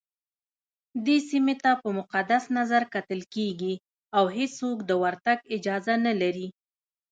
دې 1.05 1.17
سيمي 1.29 1.55
ته 1.63 1.71
په 1.81 1.87
مقدس 1.99 2.43
نظرکتل 2.57 3.21
کېږي 3.33 3.73
اوهيڅوک 4.19 4.77
دورتګ 4.89 5.39
اجازه 5.55 5.93
نه 6.05 6.13
لري 6.21 6.47